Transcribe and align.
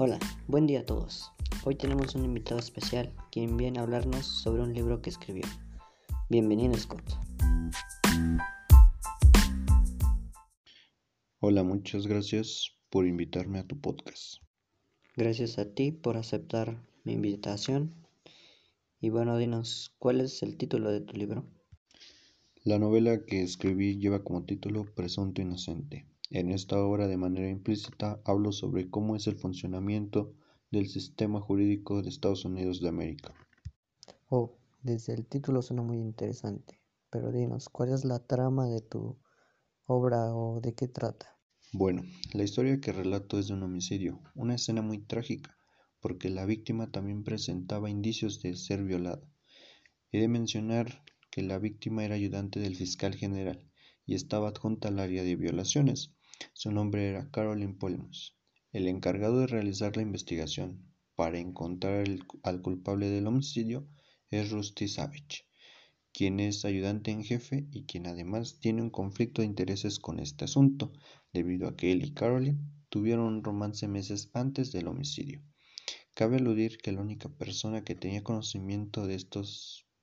Hola, 0.00 0.20
buen 0.46 0.68
día 0.68 0.82
a 0.82 0.86
todos. 0.86 1.32
Hoy 1.64 1.74
tenemos 1.74 2.14
un 2.14 2.24
invitado 2.24 2.60
especial 2.60 3.12
quien 3.32 3.56
viene 3.56 3.80
a 3.80 3.82
hablarnos 3.82 4.26
sobre 4.26 4.62
un 4.62 4.72
libro 4.72 5.02
que 5.02 5.10
escribió. 5.10 5.42
Bienvenido 6.30 6.72
Scott. 6.76 7.02
Hola, 11.40 11.64
muchas 11.64 12.06
gracias 12.06 12.76
por 12.90 13.08
invitarme 13.08 13.58
a 13.58 13.66
tu 13.66 13.80
podcast. 13.80 14.36
Gracias 15.16 15.58
a 15.58 15.74
ti 15.74 15.90
por 15.90 16.16
aceptar 16.16 16.80
mi 17.02 17.14
invitación. 17.14 18.06
Y 19.00 19.10
bueno, 19.10 19.36
dinos, 19.36 19.96
¿cuál 19.98 20.20
es 20.20 20.44
el 20.44 20.56
título 20.56 20.92
de 20.92 21.00
tu 21.00 21.16
libro? 21.16 21.44
La 22.62 22.78
novela 22.78 23.24
que 23.24 23.42
escribí 23.42 23.98
lleva 23.98 24.22
como 24.22 24.44
título 24.44 24.84
Presunto 24.94 25.42
Inocente. 25.42 26.06
En 26.30 26.50
esta 26.50 26.78
obra, 26.78 27.08
de 27.08 27.16
manera 27.16 27.48
implícita, 27.48 28.20
hablo 28.22 28.52
sobre 28.52 28.90
cómo 28.90 29.16
es 29.16 29.26
el 29.26 29.36
funcionamiento 29.36 30.34
del 30.70 30.86
sistema 30.86 31.40
jurídico 31.40 32.02
de 32.02 32.10
Estados 32.10 32.44
Unidos 32.44 32.82
de 32.82 32.90
América. 32.90 33.34
Oh, 34.28 34.58
desde 34.82 35.14
el 35.14 35.26
título 35.26 35.62
suena 35.62 35.82
muy 35.82 35.96
interesante, 35.96 36.82
pero 37.08 37.32
dinos, 37.32 37.70
¿cuál 37.70 37.94
es 37.94 38.04
la 38.04 38.18
trama 38.26 38.68
de 38.68 38.82
tu 38.82 39.16
obra 39.86 40.34
o 40.34 40.60
de 40.60 40.74
qué 40.74 40.86
trata? 40.86 41.34
Bueno, 41.72 42.02
la 42.34 42.44
historia 42.44 42.78
que 42.78 42.92
relato 42.92 43.38
es 43.38 43.48
de 43.48 43.54
un 43.54 43.62
homicidio, 43.62 44.20
una 44.34 44.56
escena 44.56 44.82
muy 44.82 44.98
trágica, 44.98 45.56
porque 45.98 46.28
la 46.28 46.44
víctima 46.44 46.90
también 46.90 47.24
presentaba 47.24 47.88
indicios 47.88 48.42
de 48.42 48.54
ser 48.54 48.84
violada. 48.84 49.26
He 50.12 50.20
de 50.20 50.28
mencionar 50.28 51.02
que 51.30 51.42
la 51.42 51.58
víctima 51.58 52.04
era 52.04 52.16
ayudante 52.16 52.60
del 52.60 52.76
fiscal 52.76 53.14
general 53.14 53.66
y 54.04 54.14
estaba 54.14 54.48
adjunta 54.48 54.88
al 54.88 54.98
área 54.98 55.22
de 55.22 55.36
violaciones, 55.36 56.14
su 56.52 56.70
nombre 56.70 57.08
era 57.08 57.30
Caroline 57.30 57.74
Polmus. 57.74 58.36
El 58.72 58.86
encargado 58.88 59.40
de 59.40 59.46
realizar 59.46 59.96
la 59.96 60.02
investigación 60.02 60.84
para 61.14 61.38
encontrar 61.38 62.06
al 62.42 62.62
culpable 62.62 63.10
del 63.10 63.26
homicidio 63.26 63.88
es 64.30 64.50
Rusty 64.50 64.88
Savage, 64.88 65.46
quien 66.12 66.40
es 66.40 66.64
ayudante 66.64 67.10
en 67.10 67.24
jefe 67.24 67.66
y 67.72 67.84
quien 67.84 68.06
además 68.06 68.58
tiene 68.60 68.82
un 68.82 68.90
conflicto 68.90 69.42
de 69.42 69.46
intereses 69.46 69.98
con 69.98 70.20
este 70.20 70.44
asunto, 70.44 70.92
debido 71.32 71.68
a 71.68 71.76
que 71.76 71.92
él 71.92 72.04
y 72.04 72.12
Caroline 72.12 72.60
tuvieron 72.88 73.26
un 73.26 73.44
romance 73.44 73.88
meses 73.88 74.30
antes 74.32 74.72
del 74.72 74.88
homicidio. 74.88 75.42
Cabe 76.14 76.36
aludir 76.36 76.78
que 76.78 76.92
la 76.92 77.00
única 77.00 77.28
persona 77.28 77.84
que 77.84 77.94
tenía 77.94 78.24
conocimiento 78.24 79.06
de 79.06 79.16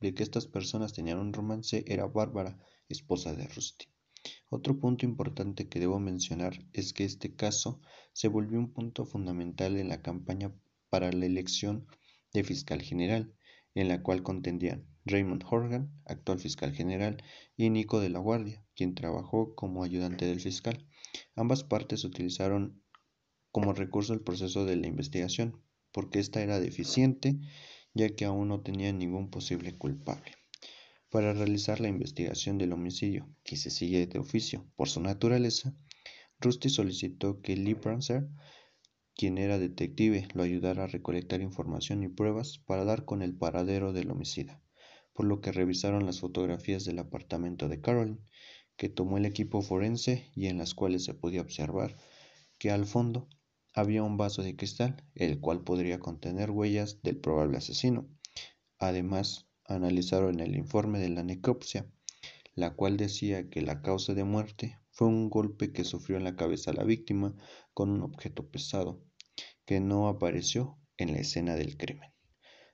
de 0.00 0.14
que 0.14 0.22
estas 0.22 0.46
personas 0.46 0.92
tenían 0.92 1.18
un 1.18 1.32
romance 1.32 1.84
era 1.86 2.06
Bárbara, 2.06 2.58
esposa 2.88 3.34
de 3.34 3.46
Rusty. 3.48 3.86
Otro 4.50 4.78
punto 4.80 5.04
importante 5.04 5.68
que 5.68 5.78
debo 5.78 6.00
mencionar 6.00 6.64
es 6.72 6.92
que 6.92 7.04
este 7.04 7.34
caso 7.34 7.80
se 8.12 8.28
volvió 8.28 8.58
un 8.58 8.72
punto 8.72 9.04
fundamental 9.04 9.76
en 9.76 9.88
la 9.88 10.00
campaña 10.00 10.54
para 10.88 11.12
la 11.12 11.26
elección 11.26 11.86
de 12.32 12.44
fiscal 12.44 12.80
general, 12.80 13.34
en 13.74 13.88
la 13.88 14.02
cual 14.02 14.22
contendían 14.22 14.86
Raymond 15.04 15.44
Horgan, 15.48 15.92
actual 16.06 16.38
fiscal 16.38 16.74
general, 16.74 17.22
y 17.56 17.68
Nico 17.70 18.00
de 18.00 18.08
la 18.08 18.18
Guardia, 18.20 18.64
quien 18.74 18.94
trabajó 18.94 19.54
como 19.54 19.84
ayudante 19.84 20.24
del 20.24 20.40
fiscal. 20.40 20.86
Ambas 21.36 21.62
partes 21.62 22.04
utilizaron 22.04 22.82
como 23.52 23.72
recurso 23.72 24.14
el 24.14 24.22
proceso 24.22 24.64
de 24.64 24.76
la 24.76 24.86
investigación, 24.86 25.62
porque 25.92 26.20
ésta 26.20 26.42
era 26.42 26.58
deficiente, 26.58 27.38
ya 27.92 28.08
que 28.14 28.24
aún 28.24 28.48
no 28.48 28.62
tenía 28.62 28.92
ningún 28.92 29.30
posible 29.30 29.76
culpable 29.76 30.37
para 31.10 31.32
realizar 31.32 31.80
la 31.80 31.88
investigación 31.88 32.58
del 32.58 32.72
homicidio, 32.72 33.28
que 33.44 33.56
se 33.56 33.70
sigue 33.70 34.06
de 34.06 34.18
oficio 34.18 34.66
por 34.76 34.88
su 34.88 35.00
naturaleza, 35.00 35.74
Rusty 36.40 36.68
solicitó 36.68 37.40
que 37.40 37.56
Lee 37.56 37.74
Prancer, 37.74 38.28
quien 39.16 39.38
era 39.38 39.58
detective, 39.58 40.28
lo 40.34 40.42
ayudara 40.42 40.84
a 40.84 40.86
recolectar 40.86 41.40
información 41.40 42.02
y 42.02 42.08
pruebas 42.08 42.58
para 42.58 42.84
dar 42.84 43.04
con 43.04 43.22
el 43.22 43.34
paradero 43.34 43.92
del 43.92 44.10
homicida, 44.10 44.62
por 45.12 45.26
lo 45.26 45.40
que 45.40 45.50
revisaron 45.50 46.06
las 46.06 46.20
fotografías 46.20 46.84
del 46.84 47.00
apartamento 47.00 47.68
de 47.68 47.80
Caroline, 47.80 48.20
que 48.76 48.88
tomó 48.88 49.18
el 49.18 49.26
equipo 49.26 49.62
forense 49.62 50.30
y 50.36 50.46
en 50.46 50.58
las 50.58 50.74
cuales 50.74 51.04
se 51.04 51.14
podía 51.14 51.40
observar 51.40 51.96
que 52.58 52.70
al 52.70 52.86
fondo 52.86 53.28
había 53.74 54.02
un 54.02 54.16
vaso 54.16 54.42
de 54.42 54.54
cristal, 54.54 55.04
el 55.14 55.40
cual 55.40 55.64
podría 55.64 55.98
contener 55.98 56.50
huellas 56.50 57.02
del 57.02 57.16
probable 57.16 57.58
asesino. 57.58 58.08
Además, 58.78 59.47
analizaron 59.68 60.40
el 60.40 60.56
informe 60.56 60.98
de 60.98 61.10
la 61.10 61.22
necropsia, 61.22 61.86
la 62.54 62.74
cual 62.74 62.96
decía 62.96 63.48
que 63.48 63.62
la 63.62 63.82
causa 63.82 64.14
de 64.14 64.24
muerte 64.24 64.78
fue 64.90 65.06
un 65.06 65.30
golpe 65.30 65.72
que 65.72 65.84
sufrió 65.84 66.16
en 66.16 66.24
la 66.24 66.34
cabeza 66.34 66.72
la 66.72 66.82
víctima 66.82 67.36
con 67.72 67.90
un 67.90 68.02
objeto 68.02 68.48
pesado, 68.50 69.04
que 69.64 69.78
no 69.78 70.08
apareció 70.08 70.78
en 70.96 71.12
la 71.12 71.20
escena 71.20 71.54
del 71.54 71.76
crimen. 71.76 72.10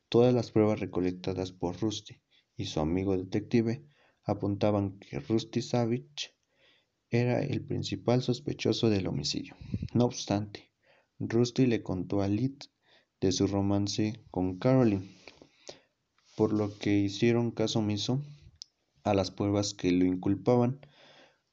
Todas 0.08 0.32
las 0.32 0.52
pruebas 0.52 0.80
recolectadas 0.80 1.52
por 1.52 1.78
Rusty 1.80 2.22
y 2.56 2.66
su 2.66 2.80
amigo 2.80 3.16
detective 3.16 3.84
apuntaban 4.22 4.98
que 5.00 5.18
Rusty 5.18 5.60
Savage 5.60 6.34
era 7.10 7.42
el 7.42 7.64
principal 7.66 8.22
sospechoso 8.22 8.88
del 8.88 9.06
homicidio. 9.06 9.56
No 9.92 10.04
obstante, 10.04 10.72
Rusty 11.18 11.66
le 11.66 11.82
contó 11.82 12.22
a 12.22 12.28
Lid 12.28 12.54
de 13.20 13.32
su 13.32 13.46
romance 13.46 14.24
con 14.30 14.58
Caroline, 14.58 15.08
por 16.36 16.52
lo 16.52 16.76
que 16.78 16.98
hicieron 16.98 17.50
caso 17.50 17.78
omiso 17.78 18.22
a 19.04 19.14
las 19.14 19.30
pruebas 19.30 19.74
que 19.74 19.92
lo 19.92 20.04
inculpaban, 20.04 20.80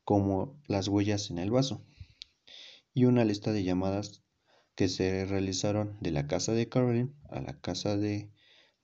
como 0.03 0.59
las 0.67 0.87
huellas 0.87 1.29
en 1.29 1.37
el 1.37 1.51
vaso, 1.51 1.85
y 2.93 3.05
una 3.05 3.25
lista 3.25 3.51
de 3.51 3.63
llamadas 3.63 4.23
que 4.75 4.87
se 4.89 5.25
realizaron 5.25 5.97
de 6.01 6.11
la 6.11 6.27
casa 6.27 6.53
de 6.53 6.69
Caroline 6.69 7.13
a 7.29 7.41
la 7.41 7.59
casa 7.59 7.97
de 7.97 8.31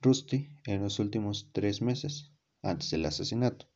Rusty 0.02 0.50
en 0.66 0.84
los 0.84 1.00
últimos 1.00 1.50
tres 1.54 1.82
meses 1.82 2.32
antes 2.62 2.92
del 2.92 3.06
asesinato. 3.06 3.68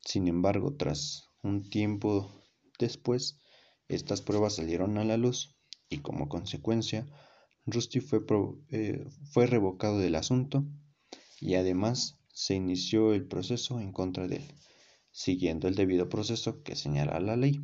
Sin 0.00 0.28
embargo, 0.28 0.74
tras 0.76 1.30
un 1.42 1.68
tiempo 1.68 2.42
después, 2.78 3.40
estas 3.88 4.22
pruebas 4.22 4.56
salieron 4.56 4.96
a 4.96 5.04
la 5.04 5.16
luz 5.16 5.56
y 5.88 5.98
como 5.98 6.28
consecuencia, 6.28 7.06
Rusty 7.66 8.00
fue, 8.00 8.20
eh, 8.70 9.06
fue 9.32 9.46
revocado 9.46 9.98
del 9.98 10.14
asunto 10.14 10.64
y 11.44 11.56
además 11.56 12.18
se 12.32 12.54
inició 12.54 13.12
el 13.12 13.26
proceso 13.26 13.78
en 13.78 13.92
contra 13.92 14.26
de 14.26 14.36
él, 14.36 14.54
siguiendo 15.10 15.68
el 15.68 15.74
debido 15.74 16.08
proceso 16.08 16.62
que 16.62 16.74
señala 16.74 17.20
la 17.20 17.36
ley. 17.36 17.60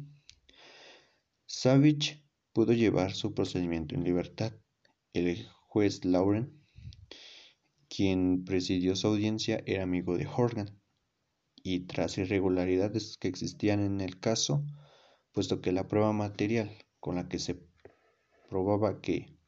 Savage 1.47 2.23
pudo 2.53 2.75
llevar 2.75 3.15
su 3.15 3.33
procedimiento 3.33 3.95
en 3.95 4.05
libertad. 4.05 4.53
El 5.15 5.49
juez 5.63 6.05
Lauren, 6.05 6.63
quien 7.89 8.45
presidió 8.45 8.95
su 8.97 9.07
audiencia, 9.07 9.63
era 9.65 9.85
amigo 9.85 10.19
de 10.19 10.27
Horgan, 10.27 10.79
y 11.63 11.87
tras 11.87 12.19
irregularidades 12.19 13.17
que 13.17 13.29
existían 13.29 13.81
en 13.81 14.03
el 14.03 14.21
caso, 14.21 14.63
puesto 15.33 15.63
que 15.63 15.73
la 15.73 15.89
prueba 15.89 16.13
material 16.13 16.71
con 16.99 17.15
la 17.15 17.31
que 17.31 17.39
se 17.39 17.59
probaba 18.51 19.01
que 19.01 19.39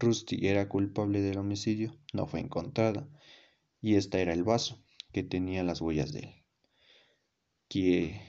Rusty 0.00 0.48
era 0.48 0.68
culpable 0.68 1.20
del 1.20 1.38
homicidio 1.38 1.96
no 2.12 2.26
fue 2.26 2.40
encontrada, 2.40 3.08
y 3.80 3.94
este 3.94 4.22
era 4.22 4.32
el 4.32 4.44
vaso 4.44 4.82
que 5.12 5.22
tenía 5.22 5.62
las 5.62 5.80
huellas 5.80 6.12
de 6.12 6.20
él. 6.20 6.34
Que 7.68 8.20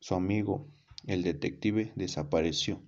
su 0.00 0.14
amigo, 0.14 0.68
el 1.06 1.22
detective, 1.22 1.92
desapareció, 1.96 2.82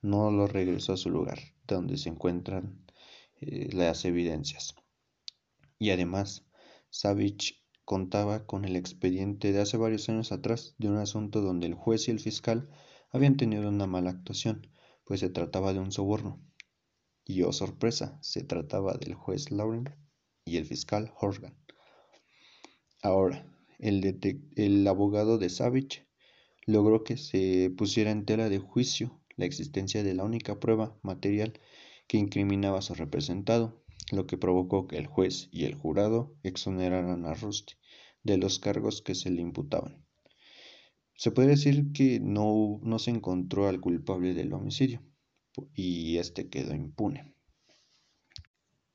no 0.00 0.30
lo 0.30 0.46
regresó 0.46 0.92
a 0.92 0.96
su 0.96 1.10
lugar, 1.10 1.38
donde 1.66 1.96
se 1.98 2.08
encuentran 2.08 2.84
eh, 3.40 3.68
las 3.72 4.04
evidencias. 4.04 4.74
Y 5.78 5.90
además, 5.90 6.44
Savage 6.90 7.62
contaba 7.84 8.46
con 8.46 8.64
el 8.64 8.76
expediente 8.76 9.52
de 9.52 9.60
hace 9.60 9.76
varios 9.76 10.08
años 10.08 10.32
atrás 10.32 10.74
de 10.78 10.88
un 10.88 10.96
asunto 10.96 11.42
donde 11.42 11.66
el 11.66 11.74
juez 11.74 12.08
y 12.08 12.10
el 12.10 12.20
fiscal 12.20 12.68
habían 13.10 13.36
tenido 13.36 13.68
una 13.68 13.86
mala 13.86 14.10
actuación, 14.10 14.68
pues 15.04 15.20
se 15.20 15.30
trataba 15.30 15.72
de 15.72 15.80
un 15.80 15.92
soborno. 15.92 16.40
Y 17.24 17.42
oh 17.42 17.52
sorpresa, 17.52 18.18
se 18.22 18.42
trataba 18.42 18.94
del 18.94 19.14
juez 19.14 19.50
Lauren 19.50 20.03
y 20.44 20.56
el 20.58 20.66
fiscal 20.66 21.12
Horgan. 21.20 21.56
Ahora, 23.02 23.46
el, 23.78 24.86
abogado 24.86 25.38
de 25.38 25.48
Savage 25.48 26.06
logró 26.66 27.04
que 27.04 27.16
se 27.16 27.70
pusiera 27.76 28.10
en 28.10 28.24
tela 28.24 28.48
de 28.48 28.58
juicio 28.58 29.20
la 29.36 29.46
existencia 29.46 30.02
de 30.02 30.14
la 30.14 30.24
única 30.24 30.60
prueba 30.60 30.98
material 31.02 31.60
que 32.06 32.18
incriminaba 32.18 32.78
a 32.78 32.82
su 32.82 32.94
representado, 32.94 33.82
lo 34.12 34.26
que 34.26 34.38
provocó 34.38 34.86
que 34.86 34.98
el 34.98 35.06
juez 35.06 35.48
y 35.50 35.64
el 35.64 35.74
jurado 35.74 36.36
exoneraran 36.42 37.24
a 37.26 37.34
Rusty 37.34 37.74
de 38.22 38.38
los 38.38 38.58
cargos 38.58 39.02
que 39.02 39.14
se 39.14 39.30
le 39.30 39.40
imputaban. 39.40 40.04
Se 41.16 41.30
puede 41.30 41.48
decir 41.48 41.92
que 41.92 42.20
no, 42.20 42.80
no 42.82 42.98
se 42.98 43.10
encontró 43.10 43.68
al 43.68 43.80
culpable 43.80 44.34
del 44.34 44.52
homicidio 44.52 45.02
y 45.74 46.18
este 46.18 46.48
quedó 46.48 46.74
impune. 46.74 47.33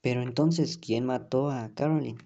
Pero 0.01 0.21
entonces, 0.21 0.77
¿quién 0.77 1.05
mató 1.05 1.49
a 1.49 1.73
Caroline? 1.73 2.19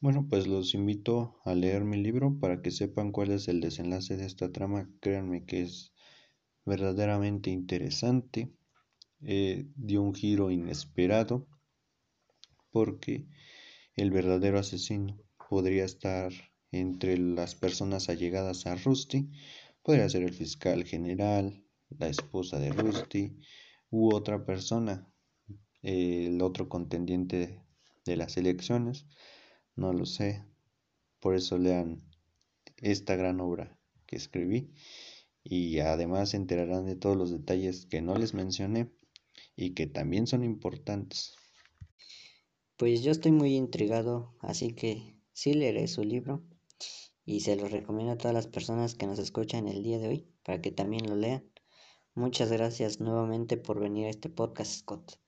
Bueno, 0.00 0.26
pues 0.28 0.46
los 0.46 0.74
invito 0.74 1.36
a 1.44 1.54
leer 1.54 1.84
mi 1.84 1.96
libro 1.96 2.38
para 2.40 2.60
que 2.62 2.70
sepan 2.70 3.12
cuál 3.12 3.30
es 3.30 3.48
el 3.48 3.60
desenlace 3.60 4.16
de 4.16 4.26
esta 4.26 4.50
trama. 4.50 4.88
Créanme 5.00 5.44
que 5.44 5.62
es 5.62 5.92
verdaderamente 6.64 7.50
interesante 7.50 8.52
eh, 9.24 9.66
dio 9.76 10.02
un 10.02 10.14
giro 10.14 10.50
inesperado 10.50 11.46
porque 12.72 13.28
el 13.94 14.10
verdadero 14.10 14.58
asesino 14.58 15.16
podría 15.48 15.84
estar 15.84 16.32
entre 16.72 17.18
las 17.18 17.54
personas 17.54 18.08
allegadas 18.08 18.66
a 18.66 18.74
Rusty, 18.74 19.30
podría 19.82 20.08
ser 20.08 20.22
el 20.22 20.32
fiscal 20.32 20.84
general, 20.84 21.62
la 21.90 22.08
esposa 22.08 22.58
de 22.58 22.70
Rusty 22.72 23.36
u 23.90 24.14
otra 24.14 24.46
persona, 24.46 25.11
el 25.82 26.40
otro 26.42 26.68
contendiente 26.68 27.62
de 28.04 28.16
las 28.16 28.36
elecciones, 28.36 29.06
no 29.76 29.92
lo 29.92 30.06
sé, 30.06 30.44
por 31.20 31.34
eso 31.34 31.58
lean 31.58 32.02
esta 32.78 33.16
gran 33.16 33.40
obra 33.40 33.78
que 34.06 34.16
escribí 34.16 34.72
y 35.44 35.78
además 35.80 36.30
se 36.30 36.36
enterarán 36.36 36.86
de 36.86 36.96
todos 36.96 37.16
los 37.16 37.30
detalles 37.30 37.86
que 37.86 38.02
no 38.02 38.16
les 38.16 38.34
mencioné 38.34 38.90
y 39.56 39.74
que 39.74 39.86
también 39.86 40.26
son 40.26 40.44
importantes. 40.44 41.34
Pues 42.76 43.02
yo 43.02 43.12
estoy 43.12 43.32
muy 43.32 43.54
intrigado, 43.54 44.34
así 44.40 44.74
que 44.74 45.16
sí 45.32 45.54
leeré 45.54 45.86
su 45.88 46.02
libro 46.02 46.42
y 47.24 47.40
se 47.40 47.56
lo 47.56 47.68
recomiendo 47.68 48.12
a 48.12 48.18
todas 48.18 48.34
las 48.34 48.48
personas 48.48 48.94
que 48.94 49.06
nos 49.06 49.18
escuchan 49.18 49.68
el 49.68 49.82
día 49.82 49.98
de 49.98 50.08
hoy 50.08 50.28
para 50.44 50.60
que 50.60 50.72
también 50.72 51.08
lo 51.08 51.16
lean. 51.16 51.44
Muchas 52.14 52.50
gracias 52.50 53.00
nuevamente 53.00 53.56
por 53.56 53.80
venir 53.80 54.06
a 54.06 54.10
este 54.10 54.28
podcast, 54.28 54.80
Scott. 54.80 55.21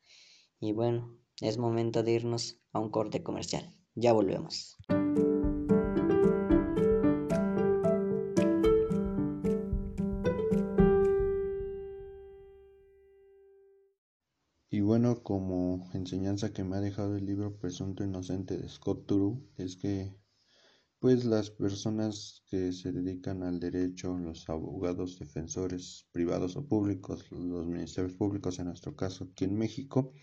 Y 0.64 0.72
bueno, 0.72 1.14
es 1.42 1.58
momento 1.58 2.02
de 2.02 2.12
irnos 2.12 2.58
a 2.72 2.78
un 2.78 2.88
corte 2.88 3.22
comercial. 3.22 3.76
Ya 3.94 4.14
volvemos. 4.14 4.78
Y 14.70 14.80
bueno, 14.80 15.22
como 15.22 15.90
enseñanza 15.92 16.54
que 16.54 16.64
me 16.64 16.76
ha 16.76 16.80
dejado 16.80 17.14
el 17.18 17.26
libro 17.26 17.58
Presunto 17.58 18.02
Inocente 18.02 18.56
de 18.56 18.66
Scott 18.70 19.04
Turow 19.04 19.46
es 19.58 19.76
que 19.76 20.16
pues 21.04 21.26
las 21.26 21.50
personas 21.50 22.42
que 22.46 22.72
se 22.72 22.90
dedican 22.90 23.42
al 23.42 23.60
derecho, 23.60 24.16
los 24.16 24.48
abogados 24.48 25.18
defensores 25.18 26.08
privados 26.12 26.56
o 26.56 26.66
públicos, 26.66 27.30
los 27.30 27.66
ministerios 27.66 28.14
públicos 28.14 28.58
en 28.58 28.68
nuestro 28.68 28.96
caso 28.96 29.24
aquí 29.24 29.44
en 29.44 29.54
México, 29.54 30.14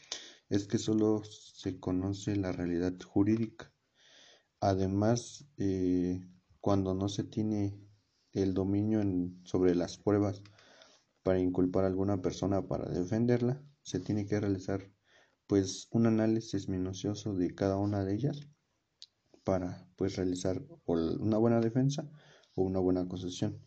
es 0.50 0.66
que 0.66 0.80
solo 0.80 1.22
se 1.24 1.80
conoce 1.80 2.36
la 2.36 2.52
realidad 2.52 2.96
jurídica. 3.00 3.72
Además, 4.60 5.46
eh, 5.58 6.28
cuando 6.62 6.96
no 6.96 7.10
se 7.10 7.26
tiene 7.26 7.80
el 8.32 8.56
dominio 8.56 9.04
sobre 9.44 9.76
las 9.76 10.00
pruebas 10.00 10.42
para 11.22 11.38
inculpar 11.38 11.84
a 11.84 11.90
alguna 11.90 12.24
persona 12.24 12.68
para 12.68 12.90
defenderla, 12.90 13.64
se 13.84 14.00
tiene 14.00 14.26
que 14.26 14.40
realizar 14.40 14.92
pues 15.46 15.88
un 15.92 16.08
análisis 16.08 16.68
minucioso 16.68 17.36
de 17.36 17.54
cada 17.54 17.78
una 17.78 18.04
de 18.04 18.16
ellas 18.16 18.48
para 19.44 19.88
pues 19.96 20.16
realizar 20.16 20.62
una 20.86 21.38
buena 21.38 21.60
defensa 21.62 22.10
o 22.56 22.64
una 22.64 22.80
buena 22.80 23.02
acusación. 23.02 23.62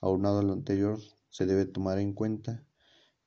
Aunado 0.00 0.40
a 0.40 0.42
lo 0.42 0.52
anterior, 0.52 0.98
se 1.28 1.46
debe 1.46 1.66
tomar 1.66 1.98
en 1.98 2.14
cuenta 2.14 2.66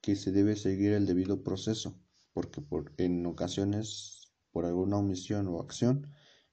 que 0.02 0.16
se 0.16 0.32
debe 0.32 0.56
seguir 0.56 0.94
el 0.94 1.06
debido 1.06 1.44
proceso, 1.44 2.00
porque 2.34 2.62
por, 2.62 2.94
en 2.98 3.26
ocasiones, 3.26 4.34
por 4.52 4.66
alguna 4.66 4.98
omisión 4.98 5.48
o 5.48 5.62
acción, 5.62 6.12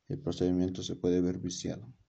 el 0.08 0.20
procedimiento 0.20 0.82
se 0.82 0.96
puede 0.96 1.20
ver 1.20 1.38
viciado. 1.38 1.92